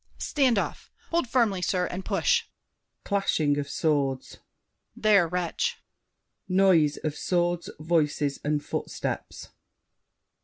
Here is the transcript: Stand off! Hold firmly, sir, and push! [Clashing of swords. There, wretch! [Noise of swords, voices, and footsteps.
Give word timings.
Stand 0.17 0.57
off! 0.57 0.89
Hold 1.11 1.27
firmly, 1.29 1.61
sir, 1.61 1.85
and 1.85 2.03
push! 2.03 2.45
[Clashing 3.03 3.59
of 3.59 3.69
swords. 3.69 4.39
There, 4.95 5.27
wretch! 5.27 5.77
[Noise 6.49 6.97
of 7.03 7.13
swords, 7.15 7.69
voices, 7.79 8.39
and 8.43 8.65
footsteps. 8.65 9.49